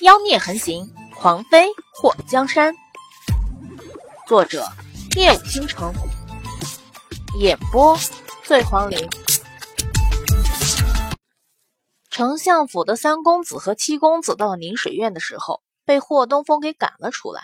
[0.00, 2.74] 妖孽横行，狂飞祸江山。
[4.26, 4.64] 作者：
[5.16, 5.92] 夜舞倾城，
[7.40, 7.98] 演播：
[8.44, 9.08] 醉黄林。
[12.10, 17.42] 丞相府的三公子和七公子到宁水院的时候，被霍东风给赶了出来。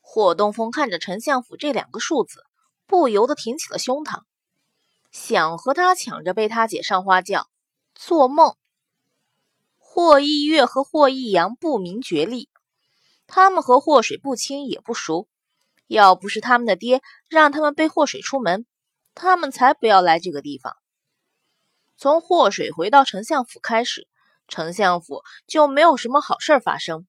[0.00, 2.44] 霍东风看着丞相府这两个数字，
[2.86, 4.22] 不由得挺起了胸膛，
[5.12, 7.46] 想和他抢着被他姐上花轿。
[7.94, 8.56] 做梦。
[9.96, 12.50] 霍一月和霍一阳不明觉厉，
[13.26, 15.26] 他们和霍水不亲也不熟。
[15.86, 17.00] 要不是他们的爹
[17.30, 18.66] 让他们背霍水出门，
[19.14, 20.76] 他们才不要来这个地方。
[21.96, 24.06] 从霍水回到丞相府开始，
[24.48, 27.06] 丞相府就没有什么好事发生。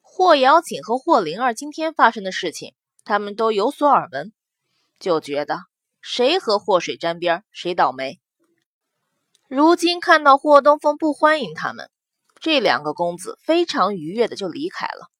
[0.00, 2.72] 霍瑶锦和霍灵儿今天发生的事情，
[3.04, 4.32] 他们都有所耳闻，
[4.98, 5.58] 就觉得
[6.00, 8.18] 谁和霍水沾边，谁倒霉。
[9.46, 11.90] 如今看到霍东风不欢迎他们。
[12.44, 15.10] 这两个公子非常愉悦的就离开了。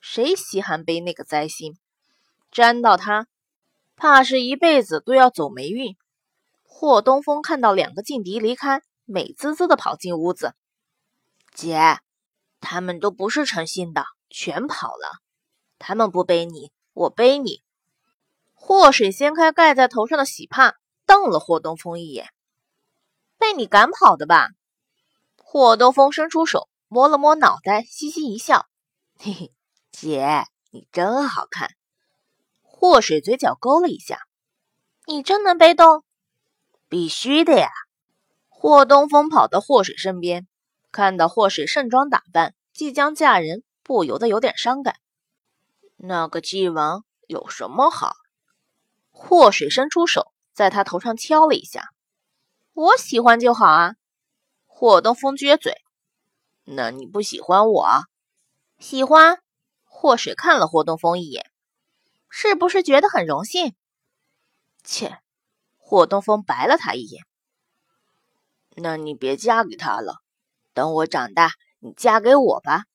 [0.00, 1.78] 谁稀罕背那个灾星？
[2.50, 3.26] 沾到他，
[3.96, 5.96] 怕是一辈子都要走霉运。
[6.62, 10.54] 霍东风看到两个劲敌离开，美滋滋的跑进屋子。
[11.54, 11.96] 姐，
[12.60, 15.22] 他们都不是诚心的，全跑了。
[15.78, 17.62] 他们不背你，我背你。
[18.52, 20.74] 霍水掀开盖在头上的喜帕，
[21.06, 22.28] 瞪了霍东风一眼
[23.40, 24.50] ：“被你赶跑的吧？”
[25.52, 28.64] 霍东风伸出手摸了摸脑袋，嘻嘻一笑
[29.20, 29.52] ：“嘿嘿，
[29.90, 31.72] 姐，你真好看。”
[32.64, 34.20] 霍水嘴角勾了一下
[35.04, 36.04] ：“你真能背动？
[36.88, 37.68] 必须的呀！”
[38.48, 40.48] 霍东风跑到霍水身边，
[40.90, 44.96] 看到霍水盛装打扮，即将嫁人，不由得有点伤感。
[45.98, 48.14] 那个纪王有什么好？
[49.10, 51.90] 霍水伸出手，在他头上敲了一下
[52.72, 53.96] ：“我喜欢就好啊。”
[54.82, 55.80] 霍东风撅嘴
[56.66, 58.02] ：“那你不喜欢我？
[58.80, 59.40] 喜欢。”
[59.86, 61.52] 霍水看了霍东风一眼
[62.28, 63.76] ：“是不是觉得很荣幸？”
[64.82, 65.20] 切！
[65.78, 67.22] 霍东风白了他一眼
[68.74, 70.16] ：“那你别嫁给他了，
[70.74, 72.86] 等我长大，你嫁给我吧。”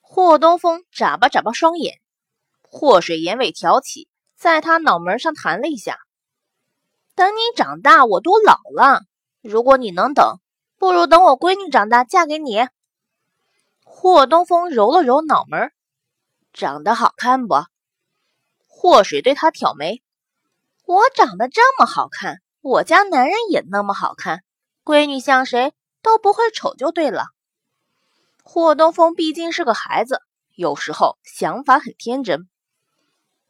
[0.00, 2.00] 霍东风眨巴眨巴双眼，
[2.62, 5.98] 霍水眼尾挑起，在他脑门上弹了一下
[7.16, 9.02] ：“等你长大，我都老了。
[9.42, 10.38] 如果你能等。”
[10.84, 12.68] 不如等我闺女长大嫁给你。
[13.84, 15.72] 霍东风揉了揉脑门，
[16.52, 17.54] 长得好看不？
[18.66, 20.02] 霍水对他挑眉
[20.84, 24.44] ：“我长得这么好看，我家男人也那么好看，
[24.84, 27.28] 闺女像谁都不会丑就对了。”
[28.44, 30.20] 霍东风毕竟是个孩子，
[30.54, 32.46] 有时候想法很天真。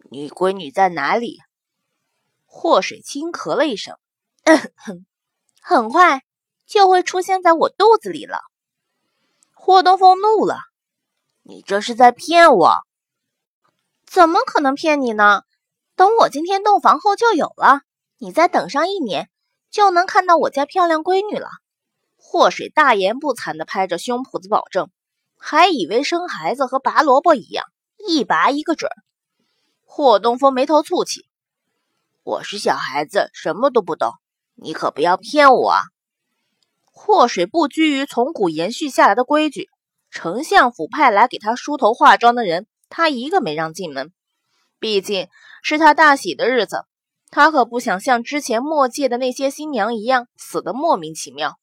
[0.09, 1.41] 你闺女在哪里？
[2.45, 3.99] 霍水轻咳了一声
[5.61, 6.23] ：“很快。”
[6.67, 8.39] 就会出现在我肚子里了。
[9.53, 10.59] 霍东风怒了
[11.43, 12.75] ：“你这是在骗我？
[14.07, 15.43] 怎么可能骗你呢？
[15.97, 17.81] 等我今天洞房后就有了，
[18.19, 19.31] 你再等上一年，
[19.71, 21.49] 就能看到我家漂亮闺女了。”
[22.17, 24.91] 霍水大言不惭地拍着胸脯子保证，
[25.39, 27.65] 还以为生孩子和拔萝卜一样，
[27.97, 28.91] 一拔一个准。
[29.85, 31.29] 霍东风眉头蹙起
[32.25, 34.11] ：“我是小孩子，什么都不懂，
[34.55, 35.81] 你可不要骗我啊！”
[36.97, 39.69] 祸水不拘于从古延续下来的规矩，
[40.13, 44.13] 丞相府派来给他梳头化妆的人，他一个没让进门。
[44.79, 45.29] 毕竟
[45.63, 46.85] 是他大喜的日子，
[47.31, 51.59] 他可不想像之前墨界的那些新娘一样死得莫名其妙。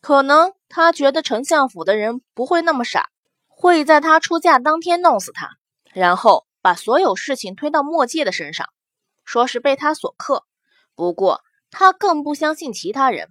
[0.00, 3.10] 可能他觉得丞相府的人不会那么傻，
[3.46, 5.50] 会在他出嫁当天弄死他，
[5.94, 8.66] 然后把所有事情推到墨界的身上，
[9.24, 10.44] 说是被他所克。
[10.96, 13.28] 不过他更不相信其他人。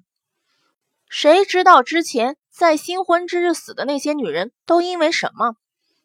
[1.13, 5.55] 谁知道之前在新婚之日死的那些女人都因为什么？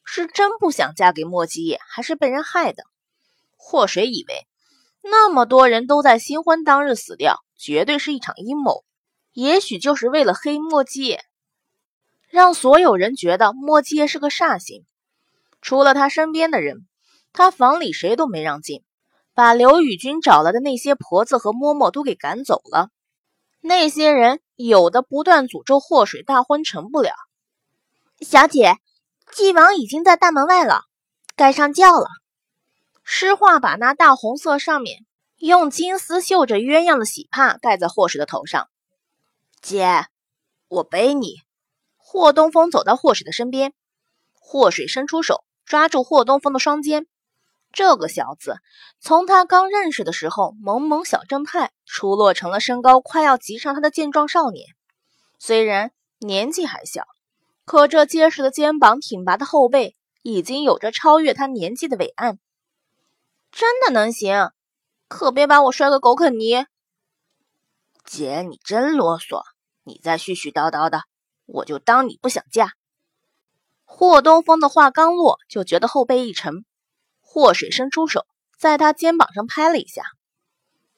[0.05, 2.83] 是真不想嫁给莫基业，还是被人害的？
[3.55, 4.49] 祸水以为
[5.05, 8.85] 那么多人都在新婚当日死掉，绝对是一场阴谋。
[9.33, 11.25] 也许就是为了黑莫基业，
[12.29, 14.85] 让所有人觉得莫基业是个煞星。
[15.63, 16.85] 除了他身边的人，
[17.33, 18.83] 他房里谁都没让进，
[19.35, 22.91] 把刘宇君找来的那些婆子和嬷嬷都给赶走了。
[23.67, 27.13] 那些人有的不断诅咒祸水大婚成不了。
[28.21, 28.77] 小姐，
[29.33, 30.83] 纪王已经在大门外了，
[31.35, 32.07] 该上轿了。
[33.03, 35.05] 诗画把那大红色上面
[35.39, 38.69] 用金丝绣着鸳鸯的喜帕盖在霍水的头上。
[39.61, 40.07] 姐，
[40.69, 41.35] 我背你。
[41.97, 43.75] 霍东风走到霍水的身边，
[44.39, 47.09] 霍水伸出手抓住霍东风的双肩。
[47.73, 48.59] 这个小子，
[49.01, 54.67] 从他刚认识的时候，萌萌小正太，出落成了身高快要及上他的健壮少年。
[55.39, 57.07] 虽然年纪还小，
[57.65, 62.39] 可这结实的肩膀、挺拔的后背，已经有着超越他年纪的伟岸。
[63.53, 64.51] 真的能行，
[65.09, 66.67] 可别把我摔个狗啃泥。
[68.05, 69.43] 姐，你真啰嗦，
[69.85, 71.03] 你再絮絮叨叨的，
[71.47, 72.73] 我就当你不想嫁。
[73.85, 76.65] 霍东风的话刚落，就觉得后背一沉，
[77.21, 78.27] 霍水伸出手，
[78.59, 80.03] 在他肩膀上拍了一下。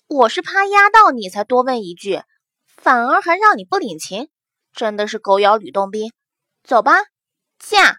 [0.08, 2.22] 我是怕压到你才多问一句，
[2.66, 4.30] 反而还让你不领情，
[4.72, 6.14] 真的是狗咬吕洞宾。
[6.64, 6.94] 走吧，
[7.58, 7.98] 嫁！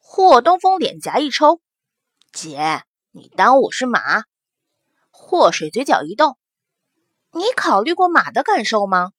[0.00, 1.60] 霍东风脸颊一抽，
[2.32, 4.24] 姐，你当我是马？
[5.10, 6.38] 霍水嘴角一动，
[7.32, 9.12] 你考虑过马的感受吗？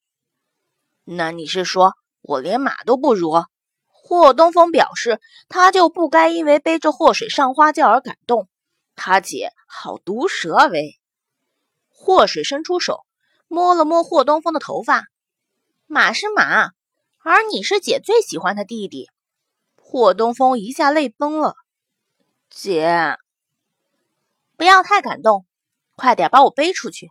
[1.04, 3.44] 那你是说我连马都不如？
[3.86, 8.48] 霍东风表示，他就不该因为背着霍水上花轿而感动。
[8.96, 10.98] 他姐好毒舌喂！
[12.16, 13.04] 霍水伸出手
[13.46, 15.04] 摸了摸霍东风的头发，
[15.86, 16.70] 马是马。
[17.18, 19.10] 而你是姐最喜欢的弟弟，
[19.82, 21.56] 霍东风一下泪崩了。
[22.48, 23.18] 姐，
[24.56, 25.44] 不要太感动，
[25.94, 27.10] 快点把我背出去。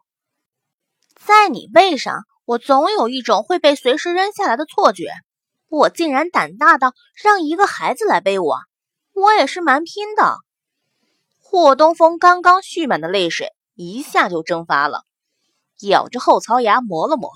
[1.13, 5.11] 在你背上，我总有一种会被随时扔下来的错觉。
[5.67, 8.57] 我竟然胆大到让一个孩子来背我，
[9.13, 10.37] 我也是蛮拼的。
[11.43, 15.03] 霍东风刚刚蓄满的泪水一下就蒸发了，
[15.81, 17.29] 咬着后槽牙磨了磨。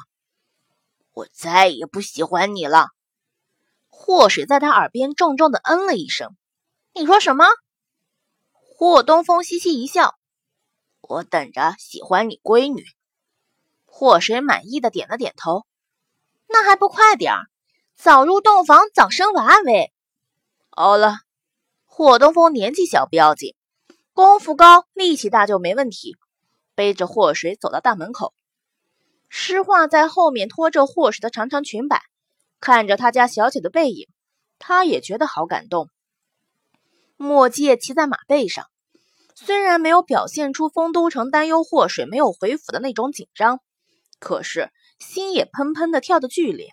[1.13, 2.87] 我再也不喜欢你了。
[3.89, 6.35] 霍水在他耳边重重的嗯了一声。
[6.93, 7.45] 你说什么？
[8.53, 10.15] 霍东风嘻嘻一笑。
[11.01, 12.85] 我等着喜欢你闺女。
[13.85, 15.65] 霍水满意的点了点头。
[16.47, 17.47] 那还不快点儿，
[17.95, 19.91] 早入洞房早生娃呗。
[20.69, 21.15] 好了，
[21.85, 23.55] 霍东风年纪小不要紧，
[24.13, 26.15] 功夫高力气大就没问题。
[26.79, 28.33] 背着祸水走到大门口。
[29.27, 32.01] 诗画在后面拖着祸水的长长裙摆，
[32.61, 34.07] 看着他家小姐的背影，
[34.59, 35.89] 他也觉得好感动。
[37.17, 38.67] 墨界骑在马背上，
[39.35, 43.59] 虽然没有表现出丰都城担忧祸水没有回府的那种紧张，
[44.17, 46.69] 可是心也砰砰的跳得剧烈。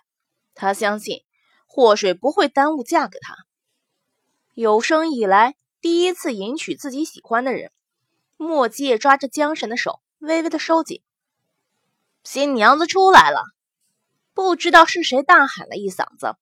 [0.55, 1.25] 他相信
[1.67, 3.35] 祸水不会耽误嫁给他。
[4.55, 7.73] 有生以来第一次迎娶自己喜欢的人，
[8.37, 11.03] 墨界抓着缰绳的手微微的收紧。
[12.25, 13.43] 新娘子出来了！
[14.35, 16.37] 不知道是谁大喊了一嗓子，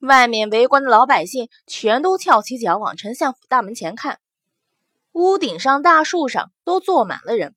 [0.00, 4.20] 外面围观的老百姓全都翘起脚往丞相府大门前看。
[5.12, 7.54] 屋顶上、大树上都坐满了人。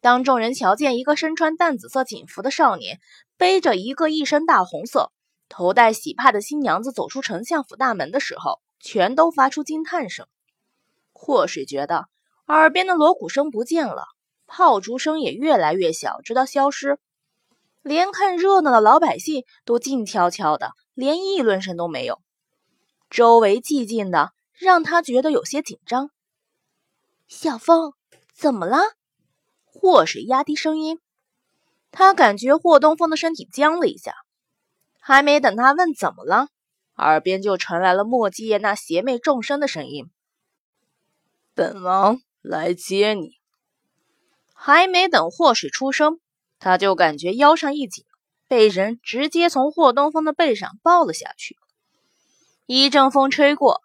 [0.00, 2.98] 当众人瞧见一个身穿淡紫色锦服的少年，
[3.36, 5.12] 背着一个一身大红色、
[5.48, 10.26] 头戴喜帕的新娘子走出丞相府大门的时候，全都发出惊叹声。
[11.12, 12.06] 霍水觉得
[12.52, 14.04] 耳边的锣鼓声不见了。
[14.46, 16.98] 炮竹声也越来越小，直到消失。
[17.82, 22.20] 连看热闹的老百姓都静悄悄的，连议论声都没有。
[23.08, 26.10] 周围寂静的，让他觉得有些紧张。
[27.28, 27.92] 小风，
[28.34, 28.78] 怎么了？
[29.64, 30.98] 霍水压低声音。
[31.92, 34.14] 他感觉霍东风的身体僵了一下，
[34.98, 36.48] 还没等他问怎么了，
[36.96, 40.10] 耳边就传来了莫继业那邪魅众生的声音
[41.54, 43.38] ：“本王来接你。”
[44.54, 46.20] 还没等霍水出声，
[46.58, 48.04] 他就感觉腰上一紧，
[48.46, 51.56] 被人直接从霍东风的背上抱了下去。
[52.66, 53.80] 一阵风吹过，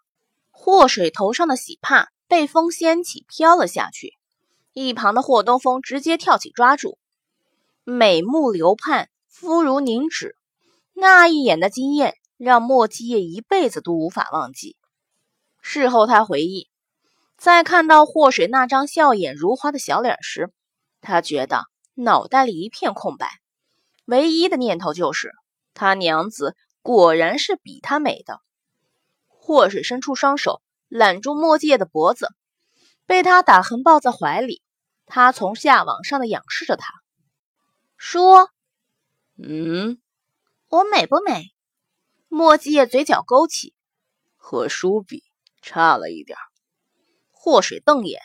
[0.52, 4.14] 霍水头上的喜帕被风掀起，飘了下去。
[4.74, 6.98] 一旁的霍东风直接跳起抓住，
[7.86, 10.36] 美目流盼，肤如凝脂，
[10.94, 14.76] 那一眼的惊艳让莫基业一辈子都无法忘记。
[15.62, 16.68] 事后他回忆，
[17.38, 20.52] 在看到霍水那张笑眼如花的小脸时，
[21.02, 23.30] 他觉得脑袋里一片空白，
[24.06, 25.32] 唯一的念头就是
[25.74, 28.40] 他娘子果然是比他美的。
[29.28, 32.30] 霍水伸出双手揽住墨界的脖子，
[33.06, 34.64] 被他打横抱在怀里。
[35.06, 36.92] 他从下往上的仰视着他，
[37.96, 38.50] 说
[39.38, 40.02] ：“嗯，
[40.68, 41.52] 我美不美？”
[42.28, 43.76] 墨界嘴角勾起，
[44.36, 45.24] 和书比
[45.62, 46.40] 差了一点。
[47.46, 48.24] 霍水瞪眼，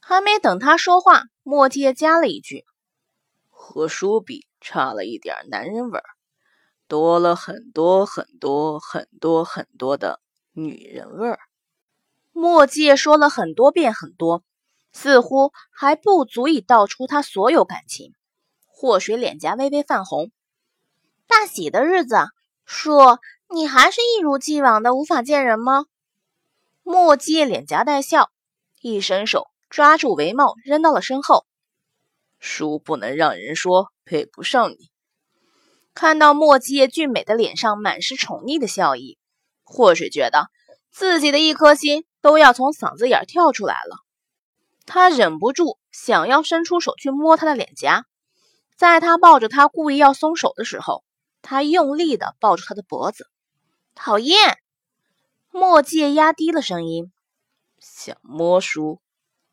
[0.00, 1.24] 还没等他说话。
[1.42, 2.64] 墨界加了一句
[3.50, 6.04] ：“和书比差了一点男人味儿，
[6.86, 11.38] 多了很多很多很多很多的女人味儿。”
[12.32, 14.42] 墨界说了很多遍很多，
[14.92, 18.14] 似乎还不足以道出他所有感情。
[18.64, 20.32] 霍水脸颊微微泛红。
[21.26, 22.16] 大喜的日子，
[22.64, 23.18] 叔，
[23.50, 25.84] 你还是一如既往的无法见人吗？
[26.82, 28.30] 墨界脸颊带笑，
[28.80, 29.48] 一伸手。
[29.70, 31.44] 抓住帷帽，扔到了身后。
[32.38, 34.90] 叔不能让人说配不上你。
[35.92, 39.18] 看到莫季夜俊美的脸上满是宠溺的笑意，
[39.62, 40.46] 祸水觉得
[40.90, 43.98] 自己的一颗心都要从嗓子眼跳出来了，
[44.86, 48.06] 他忍不住想要伸出手去摸他的脸颊。
[48.74, 51.04] 在他抱着他故意要松手的时候，
[51.42, 53.26] 他用力的抱住他的脖子。
[53.94, 54.56] 讨厌！
[55.50, 57.12] 墨界压低了声音
[57.80, 59.00] ：“想摸书，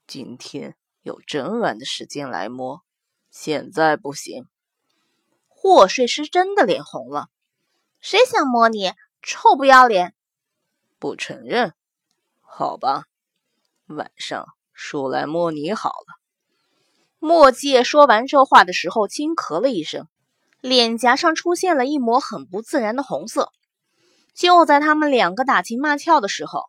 [0.07, 2.83] 今天有整晚的时间来摸，
[3.29, 4.47] 现在不行。”
[5.47, 7.29] 祸水师真的脸红了。
[7.99, 8.91] 谁想摸你？
[9.21, 10.13] 臭不要脸！
[10.99, 11.73] 不承认？
[12.41, 13.05] 好吧，
[13.87, 16.19] 晚上说来摸你好了。
[17.17, 20.07] 墨界说完这话的时候，轻咳了一声，
[20.61, 23.51] 脸颊上出现了一抹很不自然的红色。
[24.35, 26.65] 就在他们两个打情骂俏的时候，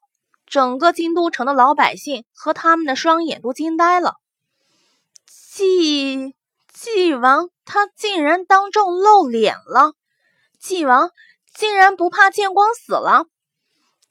[0.47, 4.15] 整个京都城的老百姓和他们的双眼都惊呆了。
[5.27, 6.35] 纪
[6.73, 9.95] 纪王，他竟然当众露脸了！
[10.59, 11.11] 纪王
[11.55, 13.27] 竟然不怕见光死了！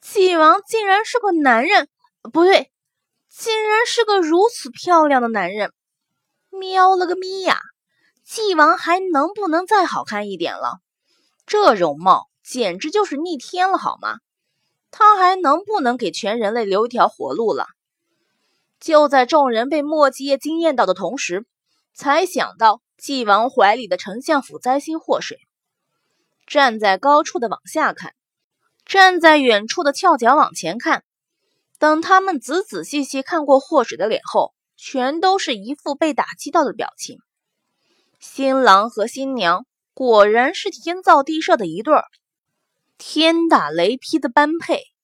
[0.00, 1.88] 纪王竟然是个男人，
[2.32, 2.70] 不对，
[3.30, 5.72] 竟然是个如此漂亮的男人！
[6.50, 7.60] 喵了个咪呀！
[8.24, 10.80] 纪王还能不能再好看一点了？
[11.46, 14.18] 这容貌简直就是逆天了，好吗？
[14.98, 17.66] 他还能不能给全人类留一条活路了？
[18.80, 21.44] 就在众人被墨迹叶惊艳到的同时，
[21.92, 25.36] 才想到纪王怀里的丞相府灾星祸水。
[26.46, 28.14] 站在高处的往下看，
[28.86, 31.04] 站在远处的翘脚往前看。
[31.78, 37.18] 等他们仔仔细细看过祸水的脸后，全都是一副被打击到的表情。
[38.18, 42.04] 新郎和新娘果然是天造地设的一对儿，
[42.98, 44.95] 天打雷劈的般配。